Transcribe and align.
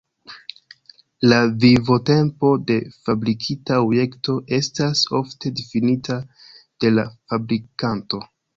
La 1.31 1.35
vivotempo 1.65 2.49
de 2.71 2.77
fabrikita 2.95 3.77
objekto 3.83 4.37
estas 4.59 5.05
ofte 5.23 5.55
difinita 5.63 6.19
de 6.59 6.95
la 6.99 7.07
fabrikanto. 7.15 8.25